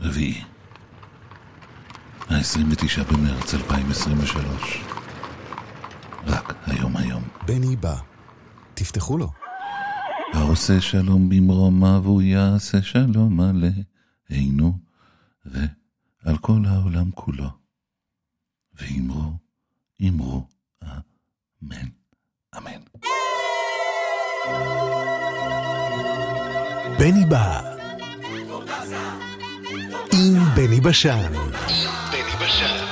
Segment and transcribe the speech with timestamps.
[0.00, 0.42] רביעי,
[2.28, 4.84] ה-29 במרץ 2023.
[6.26, 7.22] רק היום היום.
[7.46, 7.96] בני בא.
[8.74, 9.28] תפתחו לו.
[10.34, 14.78] העושה שלום במרומה והוא יעשה שלום עלינו
[15.44, 17.48] ועל כל העולם כולו.
[18.74, 19.32] ואמרו,
[20.08, 20.46] אמרו,
[21.62, 21.88] אמן,
[22.56, 22.80] אמן.
[26.98, 27.75] בני בא.
[30.26, 31.32] עם בני בשן.
[32.12, 32.85] בני בשן.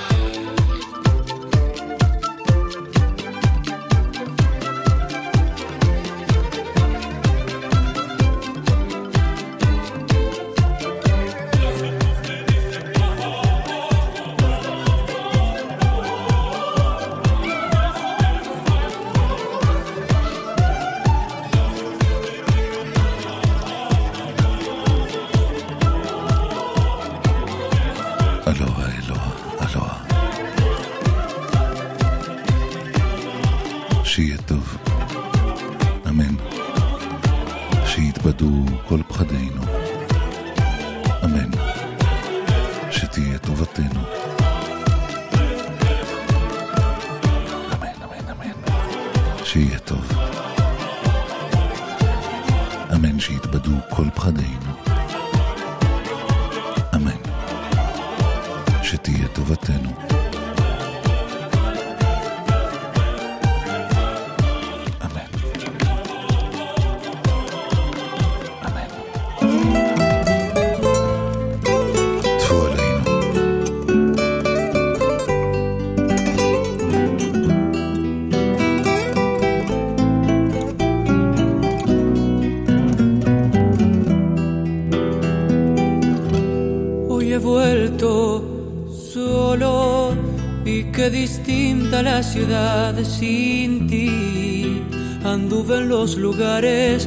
[91.04, 94.82] Qué distinta la ciudad sin ti.
[95.22, 97.06] Anduve en los lugares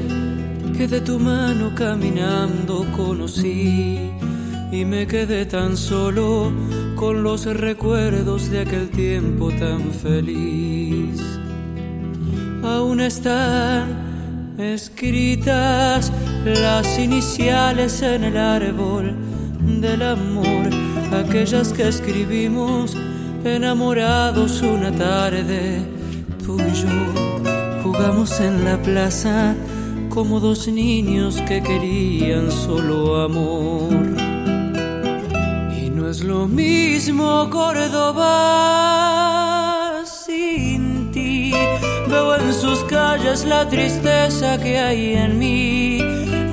[0.77, 4.11] que de tu mano caminando conocí
[4.71, 6.51] y me quedé tan solo
[6.95, 11.19] con los recuerdos de aquel tiempo tan feliz.
[12.63, 16.11] Aún están escritas
[16.45, 19.15] las iniciales en el árbol
[19.81, 20.69] del amor,
[21.11, 22.95] aquellas que escribimos
[23.55, 25.81] enamorados una tarde,
[26.43, 26.89] tú y yo
[27.83, 29.55] jugamos en la plaza
[30.09, 33.93] como dos niños que querían solo amor.
[35.79, 38.25] Y no es lo mismo Córdoba
[40.05, 41.53] sin ti.
[42.09, 45.97] Veo en sus calles la tristeza que hay en mí.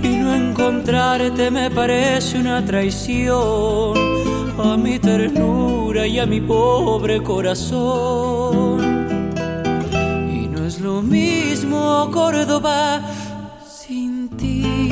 [0.02, 3.94] Y no encontrarte me parece una traición
[4.58, 8.80] a mi ternura y a mi pobre corazón.
[10.28, 13.00] Y no es lo mismo Córdoba
[13.64, 14.90] sin ti.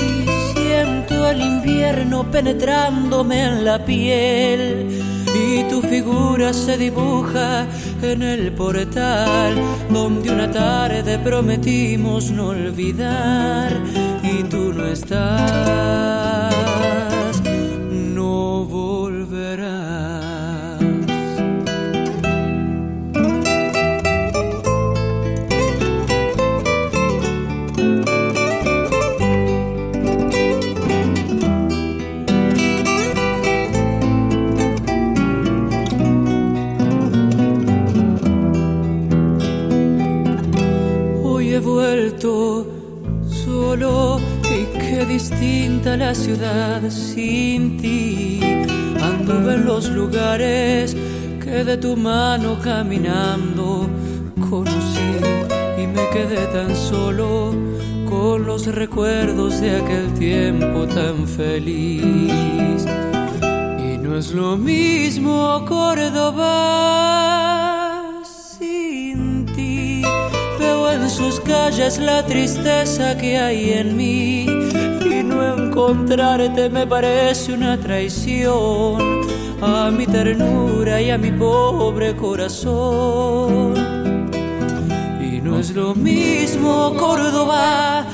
[0.54, 5.02] Siento el invierno penetrándome en la piel
[5.34, 7.66] y tu figura se dibuja
[8.00, 9.54] en el portal
[9.90, 13.72] donde una tarde prometimos no olvidar
[14.22, 16.54] y tú no estás,
[45.82, 48.40] distinta la ciudad sin ti.
[49.02, 50.96] Anduve en los lugares
[51.42, 53.88] que de tu mano caminando
[54.48, 55.16] conocí
[55.78, 57.52] y me quedé tan solo
[58.08, 62.86] con los recuerdos de aquel tiempo tan feliz.
[63.78, 66.44] Y no es lo mismo Córdoba
[68.24, 70.02] sin ti.
[70.60, 74.46] Veo en sus calles la tristeza que hay en mí.
[75.42, 79.22] Encontrarte me parece una traición
[79.60, 83.74] a mi ternura y a mi pobre corazón.
[85.20, 88.06] Y no es lo mismo Córdoba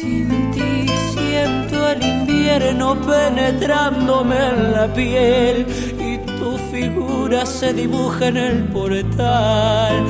[0.00, 0.86] sin ti.
[1.12, 5.66] Siento el invierno penetrándome en la piel
[5.98, 10.04] y tu figura se dibuja en el portal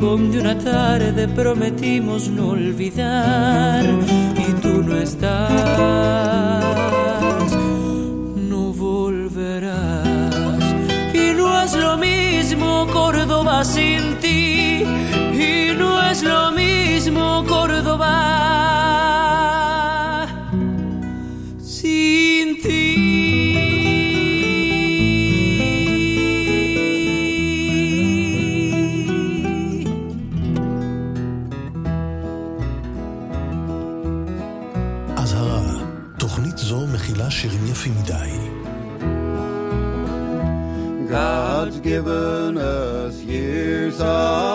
[0.00, 3.84] donde una tarde prometimos no olvidar
[4.46, 6.62] si tú no estás,
[8.36, 10.06] no volverás.
[11.12, 14.15] Y no es lo mismo Córdoba sin
[41.96, 44.45] given us years of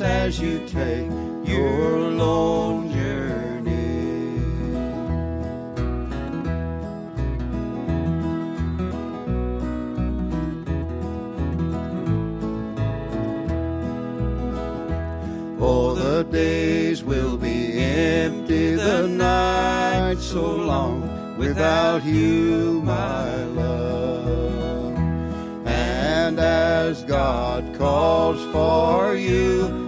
[0.00, 1.10] as you take
[1.44, 4.40] your lone journey.
[15.60, 24.94] Oh, the days will be empty, the night so long without you, my love.
[25.66, 29.79] And as God calls for you,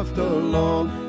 [0.00, 0.99] left alone,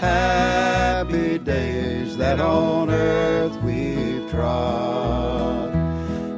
[0.00, 5.74] happy days that on earth we've trod.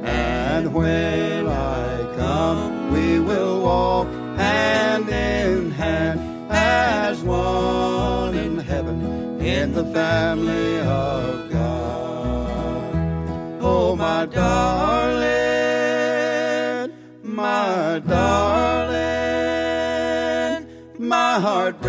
[0.03, 6.19] And when I come, we will walk hand in hand
[6.51, 12.95] as one in heaven in the family of God.
[13.61, 15.21] Oh, my darling,
[17.23, 19.01] my darling,
[20.97, 21.79] my heart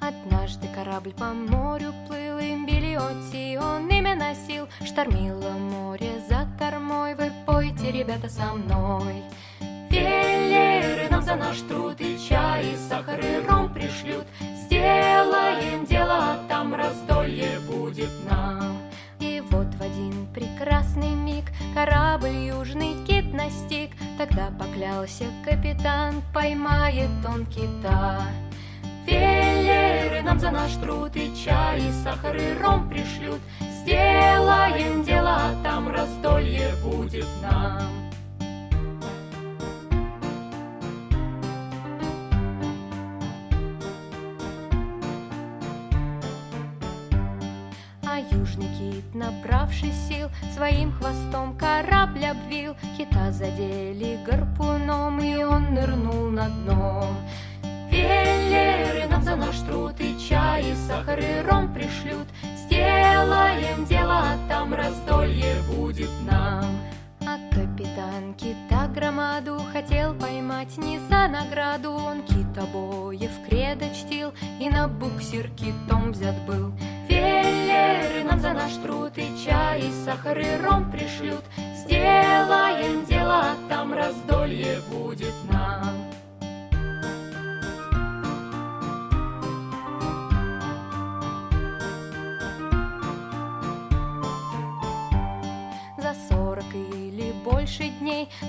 [0.00, 4.10] Однажды корабль по морю плыл, и Билиотти он имя.
[4.84, 9.22] Штормило море за кормой, вы пойте, ребята, со мной.
[9.90, 14.26] Велеры нам за наш труд и чай, и сахар, и ром пришлют.
[14.64, 16.99] Сделаем дело, а там раздолье
[24.20, 28.20] Тогда поклялся капитан, поймает он кита.
[29.06, 33.40] Велеры нам за наш труд и чай, и сахар, и ром пришлют,
[33.80, 37.99] Сделаем дело, а там раздолье будет нам.
[48.32, 52.74] Южный кит, набравший сил, своим хвостом корабль обвил.
[52.96, 57.06] Кита задели гарпуном, и он нырнул на дно.
[57.90, 62.28] Велеры нам за наш труд и чай, и сахар, и ром пришлют.
[62.56, 66.64] Сделаем дело, а там раздолье будет нам.
[67.80, 71.92] Капитан кита громаду хотел поймать не за награду.
[71.92, 76.74] Он китобоев кредо чтил и на буксир китом взят был.
[77.08, 81.42] Велеры нам за наш труд и чай, и сахар, и ром пришлют.
[81.74, 82.29] Сделаем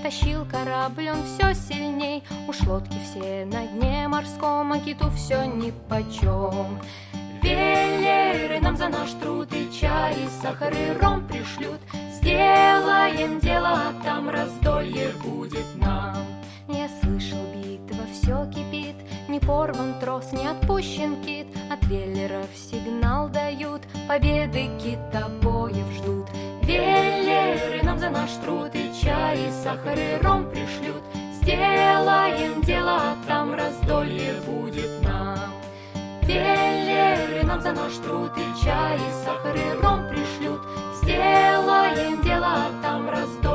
[0.04, 6.80] Тащил корабль он все сильней Уж лодки все на дне морском А киту все нипочем
[7.42, 11.82] Велеры нам за наш труд и чай, и сахар, и ром пришлют.
[12.14, 16.31] Сделаем дело, а там раздолье будет нам.
[19.52, 21.48] Порван трос, не отпущен кит.
[21.74, 26.28] От веллеров сигнал дают, победы китобоев ждут.
[26.64, 31.04] Веллеры нам за наш труд и чай, и сахар, и ром пришлют.
[31.38, 35.50] Сделаем дело, а там раздолье будет нам.
[36.28, 40.62] Веллеры нам за наш труд и чай, и сахар, и ром пришлют.
[41.02, 43.51] Сделаем дело, а там раздолье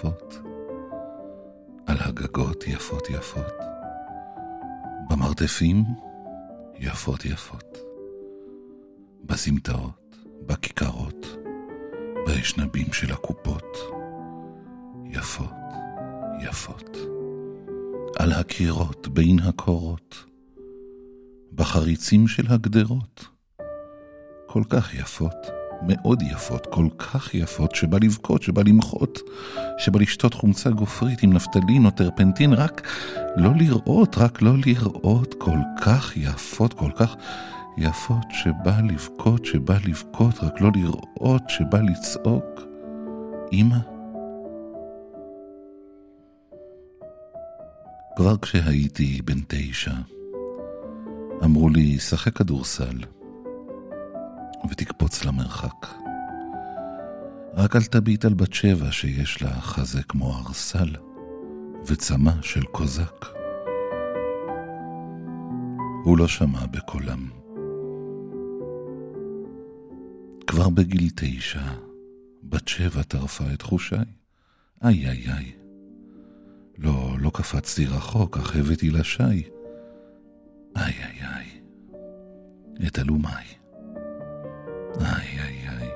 [0.00, 0.38] יפות.
[1.86, 3.54] על הגגות יפות יפות.
[5.10, 5.84] במרתפים
[6.78, 7.78] יפות יפות.
[9.24, 10.16] בסמטאות,
[10.46, 11.26] בכיכרות,
[12.26, 13.76] באשנבים של הקופות.
[15.04, 15.50] יפות,
[16.42, 16.96] יפות.
[18.18, 20.24] על הקירות, בין הקורות.
[21.52, 23.24] בחריצים של הגדרות.
[24.46, 29.18] כל כך יפות, מאוד יפות, כל כך יפות, שבא לבכות, שבא למחות,
[29.78, 32.88] שבא לשתות חומצה גופרית עם נפטלין או טרפנטין, רק
[33.36, 37.16] לא לראות, רק לא לראות, כל כך יפות, כל כך
[37.78, 42.60] יפות, שבא לבכות, שבא לבכות, רק לא לראות, שבא לצעוק.
[43.52, 43.76] אמא,
[48.16, 49.92] כבר כשהייתי בן תשע,
[51.44, 53.19] אמרו לי, שחק כדורסל
[54.70, 55.86] ותקפוץ למרחק.
[57.54, 60.96] רק אל תביט על בת שבע שיש לה חזה כמו ארסל
[61.86, 63.26] וצמא של קוזק.
[66.04, 67.28] הוא לא שמע בקולם.
[70.46, 71.60] כבר בגיל תשע,
[72.42, 74.04] בת שבע טרפה את חושיי.
[74.84, 75.52] איי איי איי.
[76.78, 79.22] לא, לא קפצתי רחוק, אך הבאתי לה שי.
[79.22, 79.44] איי
[80.76, 81.60] איי איי,
[82.86, 83.59] את אלומיי.
[85.00, 85.88] איי איי איי,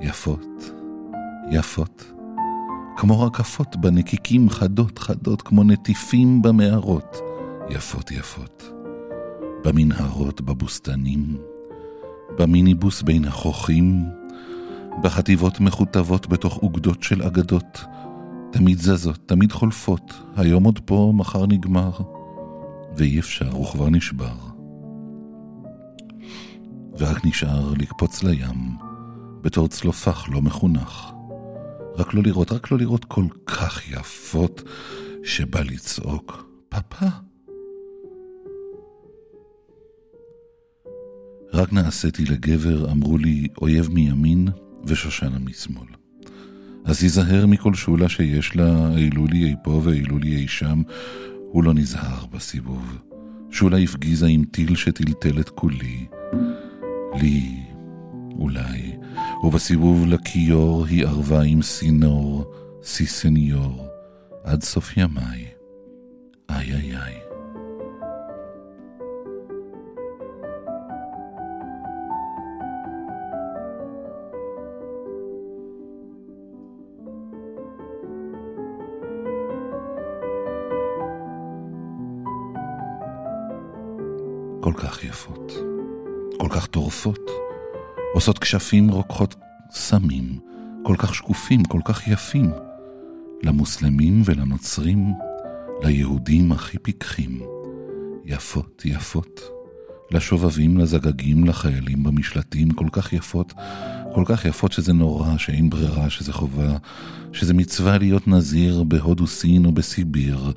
[0.00, 0.70] יפות,
[1.50, 2.12] יפות,
[2.96, 7.16] כמו רקפות בנקיקים חדות חדות, כמו נטיפים במערות,
[7.70, 8.78] יפות יפות.
[9.64, 11.36] במנהרות, בבוסתנים,
[12.38, 14.04] במיניבוס בין החוכים,
[15.02, 17.84] בחטיבות מכותבות בתוך אוגדות של אגדות,
[18.52, 21.90] תמיד זזות, תמיד חולפות, היום עוד פה, מחר נגמר.
[22.96, 24.47] ואי אפשר, הוא כבר נשבר.
[26.98, 28.76] ורק נשאר לקפוץ לים,
[29.42, 31.12] בתור צלופח לא מחונך.
[31.96, 34.62] רק לא לראות, רק לא לראות כל כך יפות,
[35.24, 37.06] שבא לצעוק, פאפה.
[41.52, 44.48] רק נעשיתי לגבר, אמרו לי, אויב מימין
[44.84, 45.88] ושושנה משמאל.
[46.84, 50.82] אז היזהר מכל שולה שיש לה, העלו לי אי פה והעלו לי אי שם,
[51.52, 52.98] הוא לא נזהר בסיבוב.
[53.50, 56.06] שולה הפגיזה עם טיל שטלטל את כולי.
[57.14, 57.60] לי,
[58.38, 58.96] אולי,
[59.44, 63.86] ובסיבוב לכיור היא ערבה עם סינור, סי סניור,
[64.44, 65.46] עד סוף ימיי.
[66.50, 67.14] איי איי איי.
[84.60, 85.52] כל כך יפות,
[86.48, 87.30] כל כך טורפות,
[88.14, 89.34] עושות כשפים רוקחות
[89.70, 90.38] סמים,
[90.82, 92.50] כל כך שקופים, כל כך יפים,
[93.42, 95.12] למוסלמים ולנוצרים,
[95.82, 97.42] ליהודים הכי פיקחים,
[98.24, 99.40] יפות יפות,
[100.10, 103.52] לשובבים, לזגגים, לחיילים במשלטים, כל כך יפות,
[104.14, 106.76] כל כך יפות שזה נורא, שאין ברירה, שזה חובה,
[107.32, 110.52] שזה מצווה להיות נזיר בהודו סין או בסיביר,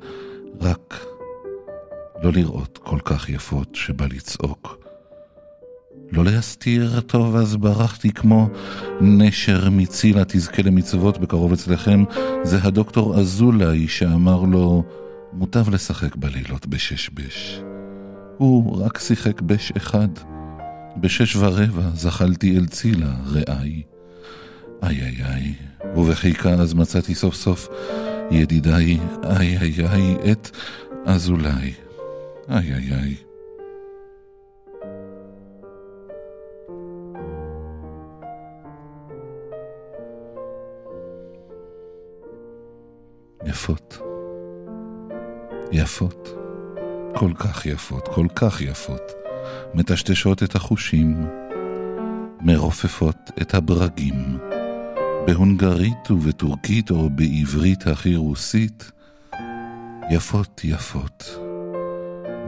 [0.60, 1.04] רק
[2.22, 4.81] לא לראות כל כך יפות שבא לצעוק.
[6.12, 8.48] לא להסתיר, טוב, אז ברחתי כמו
[9.00, 12.04] נשר מצילה תזכה למצוות בקרוב אצלכם.
[12.42, 14.84] זה הדוקטור אזולאי שאמר לו,
[15.32, 17.60] מוטב לשחק בלילות בשש בש.
[18.38, 20.08] הוא רק שיחק בש אחד.
[20.96, 23.82] בשש ורבע זחלתי אל צילה, רעי.
[24.82, 25.54] איי איי איי,
[25.96, 27.68] ובחיקה אז מצאתי סוף סוף,
[28.30, 30.50] ידידיי, איי איי איי, את
[31.06, 31.72] אזולאי.
[32.48, 33.31] איי איי איי.
[43.52, 43.98] יפות.
[45.72, 46.28] יפות.
[47.14, 49.12] כל כך יפות, כל כך יפות.
[49.74, 51.26] מטשטשות את החושים,
[52.40, 54.38] מרופפות את הברגים.
[55.26, 58.92] בהונגרית ובטורקית או בעברית הכי רוסית,
[60.10, 61.38] יפות יפות.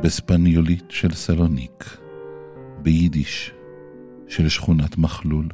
[0.02, 1.96] בספניולית של סלוניק,
[2.82, 3.52] ביידיש
[4.28, 5.48] של שכונת מחלול,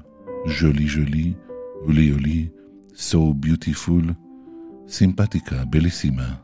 [0.61, 1.33] ז'ולי ז'ולי,
[1.87, 2.49] יולי יולי,
[2.95, 4.30] so beautiful,
[4.93, 6.35] סימפטיקה, בליסימה,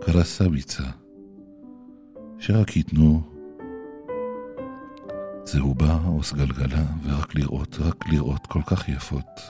[0.00, 0.82] קרסביצה,
[2.38, 3.22] שרק ייתנו
[5.44, 9.40] זהובה או סגלגלה, ורק לראות, רק לראות כל כך יפות.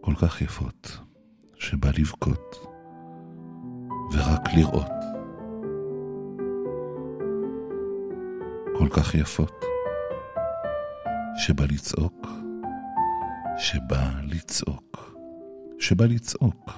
[0.00, 1.09] כל כך יפות,
[1.60, 2.66] שבא לבכות
[4.12, 4.90] ורק לראות.
[8.78, 9.64] כל כך יפות,
[11.36, 12.26] שבא לצעוק,
[13.58, 15.14] שבא לצעוק,
[15.78, 16.70] שבא לצעוק.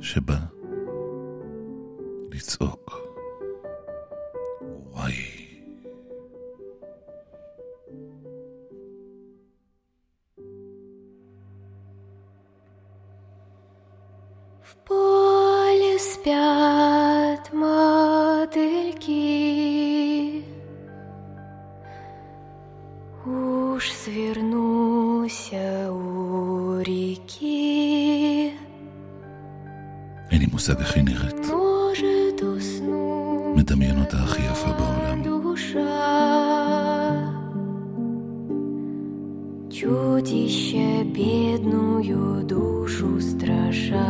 [0.00, 0.55] שבא
[2.35, 2.97] לצעוק.
[4.91, 5.15] וואי.
[14.69, 19.25] В поле спят мотыльки,
[23.25, 28.53] Уж свернулся у реки.
[30.31, 31.54] אין לי музыка איך היא נראית.
[33.65, 35.21] Может уснуть מדמיין אותה הכי יפה בעולם.
[35.23, 36.01] душа.
[39.69, 44.01] Чудище бедную душу страшат.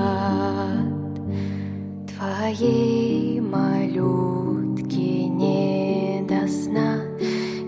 [2.12, 5.12] Твоей малютке
[5.42, 6.92] не до сна,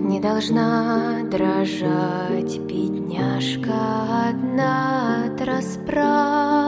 [0.09, 3.81] Не должна дрожать бедняжка
[4.29, 6.66] одна от расправы.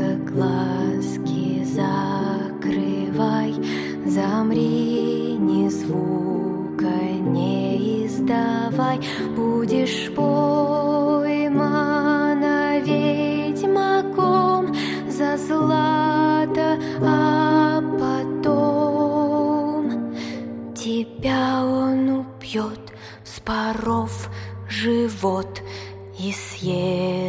[0.00, 3.54] Детка, глазки закрывай,
[4.06, 8.98] Замри, ни звука не издавай,
[9.36, 11.60] Будешь поймана
[12.80, 14.74] ведьмаком
[15.08, 19.84] за злато, а потом
[20.74, 22.92] Тебя он убьет,
[23.24, 24.30] споров
[24.68, 25.62] живот
[26.18, 27.19] и съест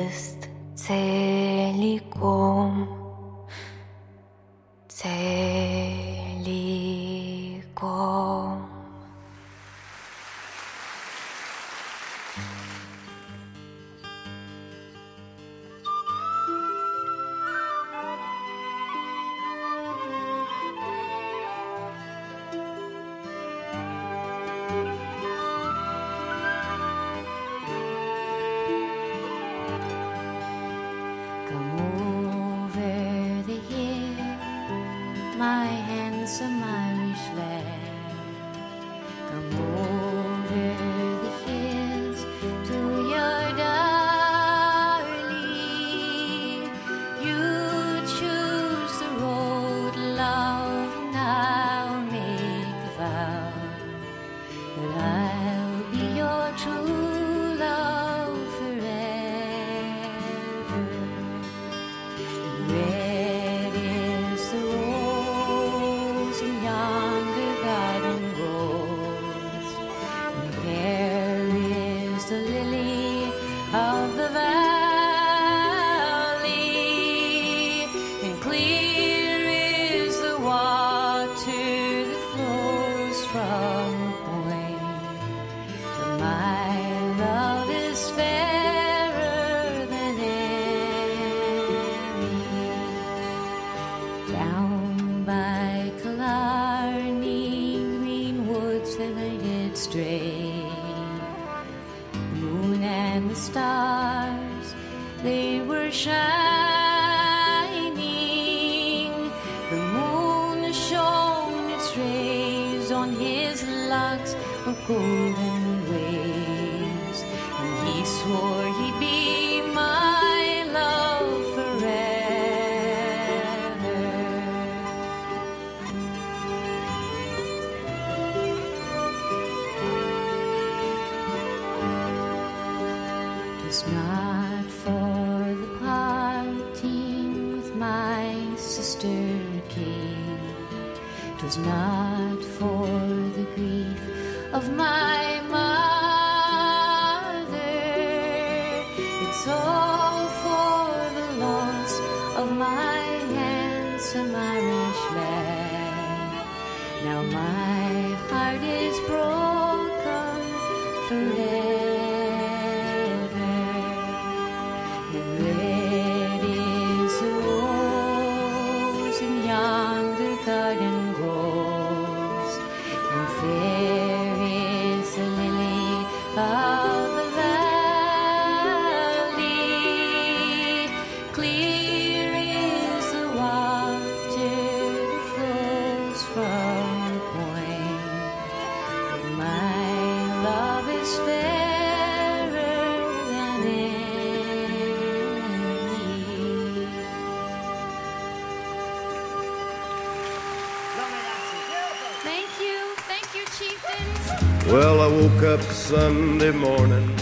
[204.67, 207.13] Well, I woke up Sunday morning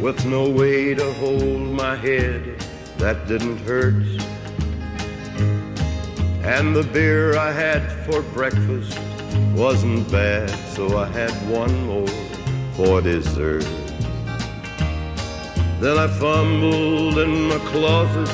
[0.00, 2.58] with no way to hold my head
[2.98, 4.04] that didn't hurt.
[6.44, 8.98] And the beer I had for breakfast
[9.54, 12.08] wasn't bad, so I had one more
[12.74, 13.64] for dessert.
[15.80, 18.28] Then I fumbled in my closet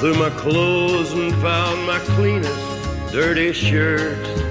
[0.00, 4.41] through my clothes and found my cleanest dirty shirt.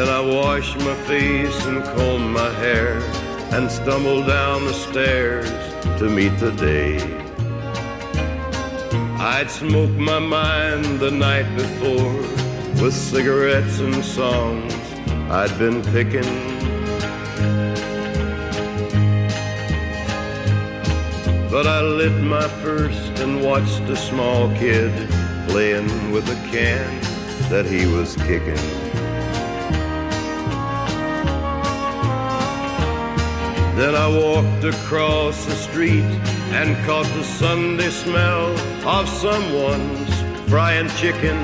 [0.00, 2.96] Then I washed my face and combed my hair
[3.52, 5.50] and stumbled down the stairs
[5.98, 6.96] to meet the day.
[9.18, 12.14] I'd smoked my mind the night before
[12.82, 14.72] with cigarettes and songs
[15.28, 16.32] I'd been picking.
[21.50, 24.92] But I lit my first and watched a small kid
[25.50, 26.88] playing with a can
[27.50, 28.79] that he was kicking.
[33.80, 36.04] Then I walked across the street
[36.52, 38.50] and caught the Sunday smell
[38.86, 40.14] of someone's
[40.50, 41.38] frying chicken.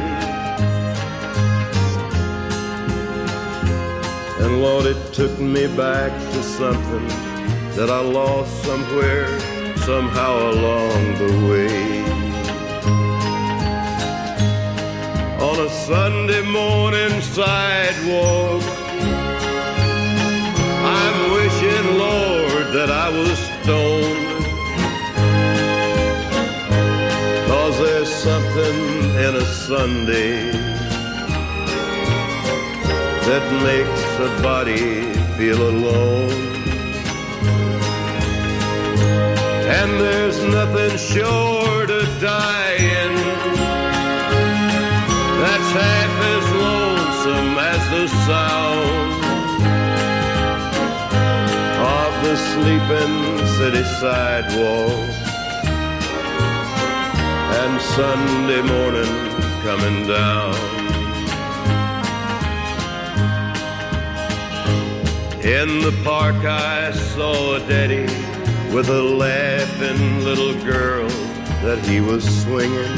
[4.42, 7.08] And Lord, it took me back to something
[7.74, 9.40] that I lost somewhere,
[9.78, 12.02] somehow along the way.
[15.40, 18.75] On a Sunday morning sidewalk,
[22.76, 24.44] that I was stoned.
[27.48, 28.76] Cause there's something
[29.26, 30.52] in a Sunday
[33.28, 36.30] that makes a body feel alone.
[39.80, 43.14] And there's nothing short of dying
[45.40, 48.65] that's half as lonesome as the sound
[52.56, 55.10] sleeping city sidewalk
[57.60, 59.12] and Sunday morning
[59.66, 60.54] coming down.
[65.58, 68.08] In the park I saw a daddy
[68.74, 71.08] with a laughing little girl
[71.66, 72.96] that he was swinging.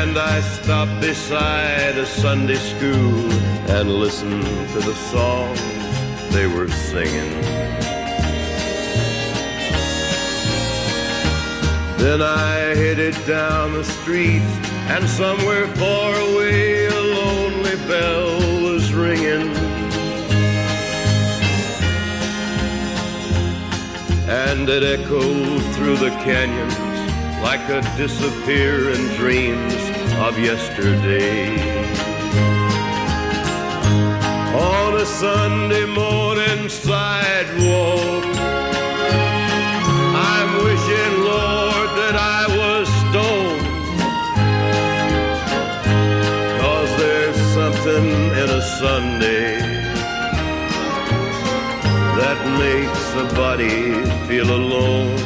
[0.00, 5.60] And I stopped beside a Sunday school and listened to the songs
[6.32, 7.40] they were singing.
[11.98, 14.42] Then I headed down the street,
[14.94, 19.48] and somewhere far away a lonely bell was ringing.
[24.28, 26.76] And it echoed through the canyons
[27.42, 29.74] like a disappearing dreams
[30.18, 31.75] of yesterday.
[35.06, 38.24] Sunday morning sidewalk.
[40.34, 43.66] I'm wishing, Lord, that I was stoned.
[46.60, 48.06] Cause there's something
[48.42, 49.58] in a Sunday
[52.18, 55.18] that makes a body feel alone.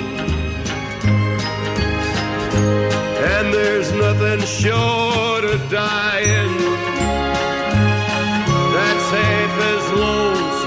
[3.34, 6.89] And there's nothing short of dying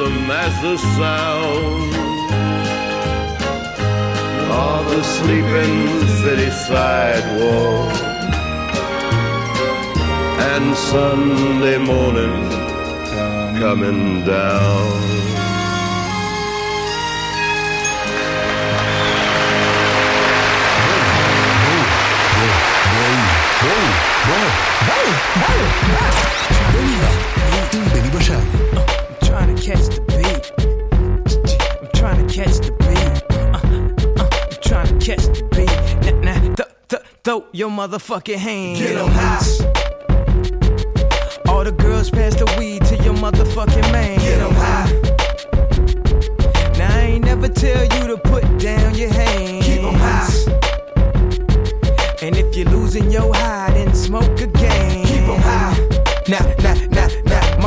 [0.06, 1.94] as the sound
[4.52, 7.94] of the sleeping city sidewalk.
[10.52, 12.50] And Sunday morning
[13.60, 15.14] coming down
[29.34, 30.44] trying to catch the beat.
[31.82, 33.14] I'm trying to catch the beat.
[33.34, 33.58] Uh,
[34.22, 36.14] uh, I'm trying to catch the beat.
[36.24, 38.78] Nah, nah, th- th- throw your motherfucking hands.
[38.80, 39.42] Get 'em high.
[41.50, 44.20] All the girls pass the weed to your motherfucking man.
[44.20, 44.92] Get 'em high.
[46.78, 49.66] Now I ain't never tell you to put down your hands.
[49.66, 50.30] Keep 'em high.
[52.22, 55.06] And if you're losing your high, then smoke again.
[55.08, 55.76] Keep 'em high.
[56.28, 56.46] Nah.
[56.62, 56.93] My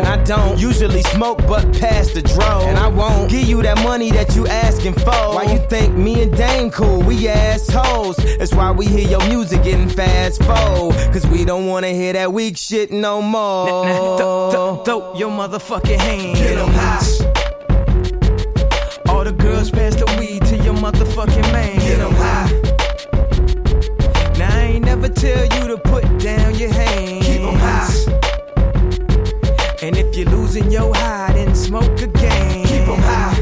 [0.00, 2.62] And I don't usually smoke, but pass the dro.
[2.62, 5.10] And I won't give you that money that you asking for.
[5.10, 7.02] Why you think me and Dame cool?
[7.02, 8.16] We assholes.
[8.38, 10.94] That's why we hear your music getting fast forward.
[11.12, 13.84] Cause we don't wanna hear that weak shit no more.
[14.86, 16.38] Throw your motherfucking hand.
[16.38, 16.38] hands.
[16.38, 17.06] Get 'em high.
[19.10, 21.78] All the girls pass the weed to your motherfucking man.
[21.78, 22.50] Get 'em high.
[24.38, 27.19] Now I ain't never tell you to put down your hands.
[29.80, 29.96] Keep 'em high.
[29.96, 32.66] And if you're losing your high, then smoke again.
[32.66, 33.36] Keep 'em high.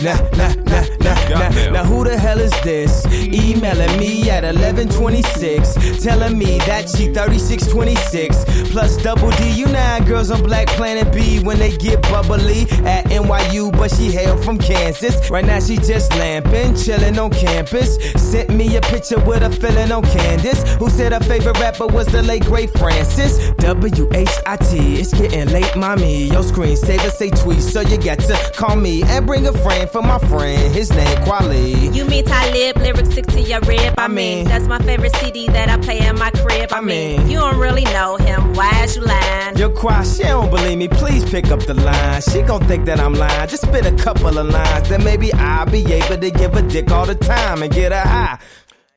[0.00, 1.70] Nah, nah, nah, nah, nah.
[1.70, 3.06] Now who the hell is this?
[3.06, 3.34] Mm.
[3.34, 9.50] Emailing me at 1126, telling me that she 3626 plus double D.
[9.52, 14.10] You nine girls on Black Planet B when they get bubbly at NYU, but she
[14.10, 15.30] hail from Kansas.
[15.30, 17.96] Right now she just lamping, chilling on campus.
[18.20, 22.06] Sent me a picture with a feeling on Candace, who said her favorite rapper was
[22.08, 23.38] the late great Francis.
[23.58, 24.96] W H I T.
[24.96, 26.24] It's getting late, mommy.
[26.24, 30.02] Your screensaver say tweet, so you got to call me and bring a friend for
[30.02, 30.74] my friend.
[30.74, 31.88] His name Quali.
[31.94, 33.94] You mean Talib, lyrics stick to your rib.
[33.98, 36.72] I mean- mean, that's my favorite CD that I play in my crib.
[36.72, 38.54] I, I mean, mean- you don't really know him.
[38.54, 39.56] Why is you lying?
[39.56, 40.88] Your cry, she don't believe me.
[40.88, 42.22] Please pick up the line.
[42.22, 43.48] She gon' think that I'm lying.
[43.48, 46.90] Just spit a couple of lines, then maybe I'll be able to give a dick
[46.90, 48.38] all the time and get her high.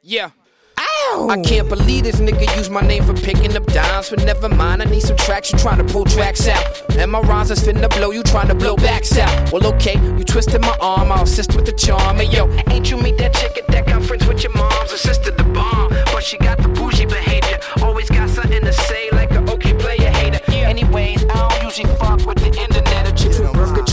[0.01, 0.31] Yeah.
[0.79, 1.27] Ow!
[1.29, 4.81] I can't believe this nigga used my name for picking up dimes, but never mind.
[4.81, 6.63] I need some traction, trying to pull tracks out.
[6.95, 9.51] And my rhymes is finna blow, you trying to blow backs out.
[9.51, 12.17] Well, okay, you twisted my arm, I'll assist with the charm.
[12.17, 15.43] Hey, yo, ain't you meet that chick at that conference with your mom's sister, the
[15.43, 15.89] bomb?
[16.11, 20.09] But she got the bougie behavior, always got something to say, like a okay player
[20.11, 20.39] hater.
[20.51, 23.39] Anyways, I don't usually fuck with the internet or chicks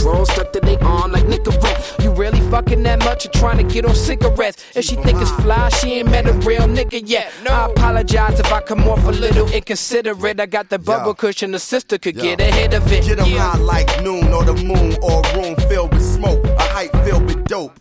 [0.04, 2.02] with birth control stuck to they arm like Nicorette.
[2.02, 4.64] You really fucking that much or trying to get on cigarettes?
[4.74, 7.32] If she think it's fly, she ain't met a real nigga yet.
[7.44, 7.50] No.
[7.50, 10.40] I apologize if I come off a little inconsiderate.
[10.40, 11.14] I got the bubble Yo.
[11.14, 13.04] cushion, the sister could get ahead of it.
[13.04, 13.50] Get 'em Yeah.
[13.52, 17.26] high like noon or the moon or a room filled with smoke, a hype filled
[17.26, 17.72] with dope.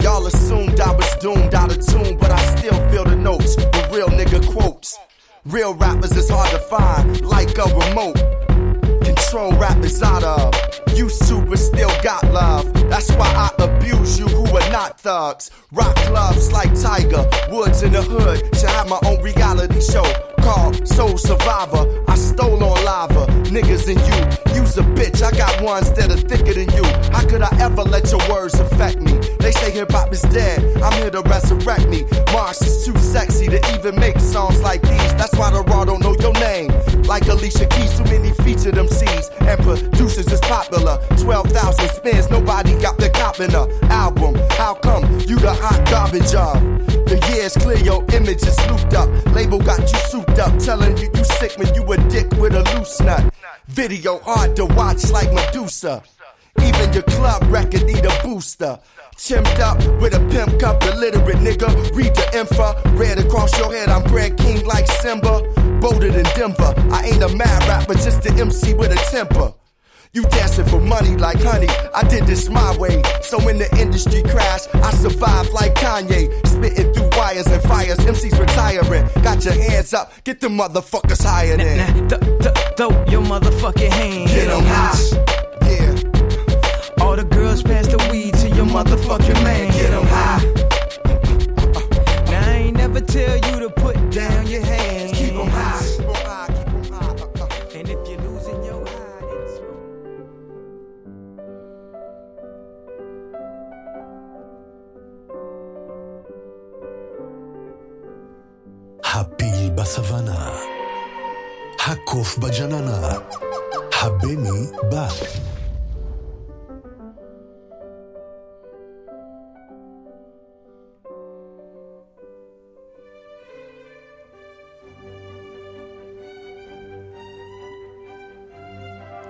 [0.00, 3.54] Y'all assumed I was doomed out of tune, but I still feel the notes.
[3.56, 4.98] The real nigga quotes.
[5.46, 8.18] Real rappers is hard to find, like a remote.
[9.34, 10.54] Control rappers out of.
[10.96, 12.72] Used to, but still got love.
[12.88, 15.50] That's why I abuse you who are not thugs.
[15.72, 18.38] Rock clubs like Tiger, Woods in the hood.
[18.56, 20.04] Should have my own reality show
[20.38, 22.04] called Soul Survivor.
[22.06, 24.54] I stole on lava, niggas and you.
[24.54, 26.84] You's a bitch, I got ones that are thicker than you.
[27.10, 29.18] How could I ever let your words affect me?
[29.40, 32.04] They say hip hop is dead, I'm here to resurrect me.
[32.32, 35.14] Mars is too sexy to even make songs like these.
[35.14, 36.70] That's why the raw don't know your name.
[37.02, 37.98] Like Alicia Keys,
[39.24, 40.98] MCs and producers is popular.
[41.18, 44.34] 12,000 spins, nobody got the cop in a album.
[44.50, 46.60] How come you the hot garbage of?
[47.06, 49.08] The years clear, your image is looped up.
[49.34, 52.62] Label got you souped up, telling you you sick when you a dick with a
[52.76, 53.32] loose nut.
[53.68, 56.02] Video hard to watch like Medusa.
[56.62, 58.78] Even your club record need a booster.
[59.16, 61.68] Chimped up with a pimp cup, illiterate nigga.
[61.94, 63.88] Read the info, red across your head.
[63.88, 65.63] I'm Brad King like Simba.
[65.84, 66.72] Bolder than Denver.
[66.90, 69.52] I ain't a mad rapper, just an MC with a temper.
[70.14, 71.68] You dancing for money like honey.
[71.94, 73.02] I did this my way.
[73.20, 76.30] So when the industry crashed, I survived like Kanye.
[76.46, 77.98] Spitting through wires and fires.
[77.98, 79.06] MCs retiring.
[79.22, 80.10] Got your hands up.
[80.24, 81.76] Get the motherfuckers higher than.
[81.76, 84.32] Nah, nah, th- th- throw your motherfucking hands.
[84.32, 84.98] Get 'em high.
[85.68, 87.04] Yeah.
[87.04, 89.70] All the girls pass the weed to your motherfucking man.
[89.72, 90.40] Get 'em high.
[92.30, 93.93] Now I ain't never tell you to put
[109.16, 110.50] הפיל בסוואנה,
[111.86, 113.12] הקוף בג'ננה,
[114.02, 115.08] הבני בא.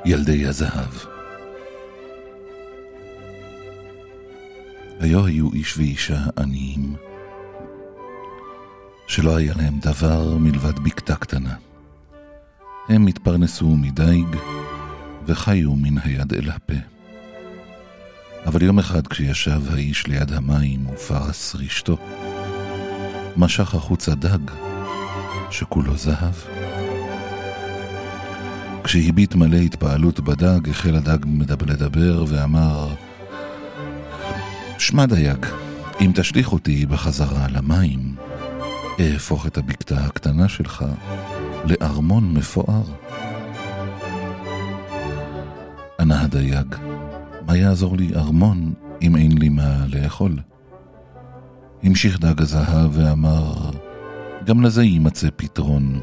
[0.05, 0.92] ילדי הזהב.
[5.01, 6.97] היו היו איש ואישה עניים,
[9.14, 11.55] שלא היה להם דבר מלבד בקתה קטנה.
[12.88, 14.37] הם התפרנסו מדייג
[15.27, 16.74] וחיו מן היד אל הפה.
[18.46, 21.96] אבל יום אחד כשישב האיש ליד המים ופרס רשתו,
[23.37, 24.50] משך החוצה דג
[25.50, 26.35] שכולו זהב.
[28.85, 31.18] כשהביט מלא התפעלות בדג, החל הדג
[31.66, 32.94] לדבר ואמר,
[34.79, 35.46] שמע דייג,
[36.00, 38.14] אם תשליך אותי בחזרה למים,
[39.00, 40.85] אהפוך את הבקתה הקטנה שלך
[41.64, 42.83] לארמון מפואר.
[46.00, 46.74] ענה הדייג,
[47.46, 50.37] מה יעזור לי ארמון אם אין לי מה לאכול?
[51.83, 53.70] המשיך דג הזהב ואמר,
[54.44, 56.00] גם לזה יימצא פתרון.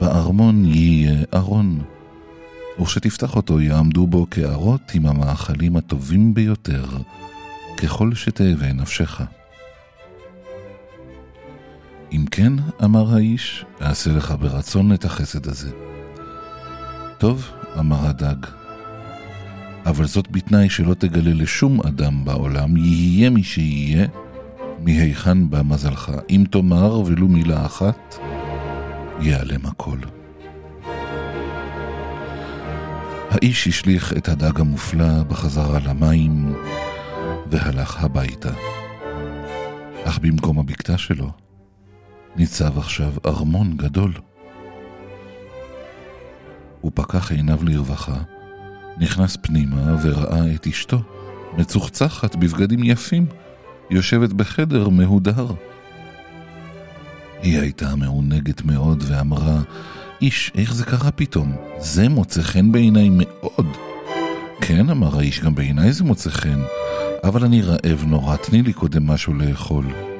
[0.00, 1.80] בארמון יהיה ארון,
[2.80, 6.84] וכשתפתח אותו יעמדו בו קערות עם המאכלים הטובים ביותר,
[7.76, 9.20] ככל שתאווה נפשך.
[12.14, 12.52] אם כן,
[12.84, 15.70] אמר האיש, אעשה לך ברצון את החסד הזה.
[17.18, 18.46] טוב, אמר הדג,
[19.86, 24.06] אבל זאת בתנאי שלא תגלה לשום אדם בעולם, יהיה מי שיהיה,
[24.80, 26.12] מהיכן בא מזלך.
[26.30, 28.16] אם תאמר ולו מילה אחת,
[29.20, 29.98] ייעלם הכל.
[33.30, 36.54] האיש השליך את הדג המופלא בחזרה למים
[37.50, 38.52] והלך הביתה.
[40.04, 41.43] אך במקום הבקתה שלו
[42.36, 44.12] ניצב עכשיו ארמון גדול.
[46.80, 48.16] הוא פקח עיניו לרווחה,
[48.98, 51.02] נכנס פנימה וראה את אשתו,
[51.58, 53.26] מצוחצחת בבגדים יפים,
[53.90, 55.46] יושבת בחדר מהודר.
[57.42, 59.60] היא הייתה מעונגת מאוד ואמרה,
[60.20, 61.56] איש, איך זה קרה פתאום?
[61.78, 63.66] זה מוצא חן בעיניי מאוד.
[64.60, 66.60] כן, אמר האיש, גם בעיניי זה מוצא חן,
[67.24, 70.13] אבל אני רעב נורא, תני לי קודם משהו לאכול.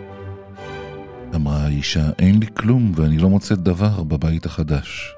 [1.34, 5.14] אמרה האישה, אין לי כלום ואני לא מוצאת דבר בבית החדש.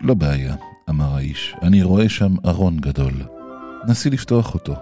[0.00, 0.54] לא בעיה,
[0.90, 3.12] אמר האיש, אני רואה שם ארון גדול.
[3.88, 4.74] נסי לפתוח אותו.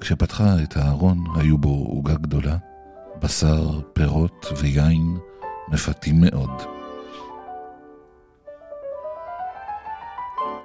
[0.00, 2.56] כשפתחה את הארון, היו בו עוגה גדולה,
[3.22, 5.16] בשר, פירות ויין,
[5.68, 6.62] מפתים מאוד.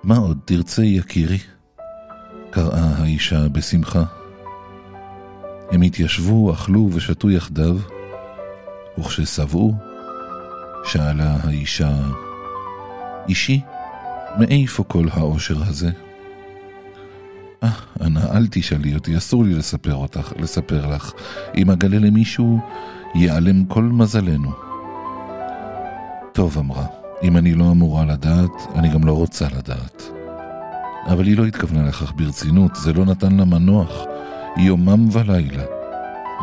[0.03, 1.39] מה עוד תרצה, יקירי?
[2.49, 4.03] קראה האישה בשמחה.
[5.71, 7.77] הם התיישבו, אכלו ושתו יחדיו,
[8.97, 9.73] וכששבעו,
[10.83, 11.93] שאלה האישה,
[13.29, 13.61] אישי,
[14.39, 15.89] מאיפה כל העושר הזה?
[17.63, 17.69] אה,
[18.01, 21.11] אנא, אל תשאלי אותי, אסור לי לספר אותך, לספר לך.
[21.57, 22.59] אם אגלה למישהו,
[23.15, 24.51] ייעלם כל מזלנו.
[26.33, 26.85] טוב, אמרה,
[27.23, 30.03] אם אני לא אמורה לדעת, אני גם לא רוצה לדעת.
[31.07, 33.91] אבל היא לא התכוונה לכך ברצינות, זה לא נתן לה מנוח,
[34.57, 35.63] יומם ולילה.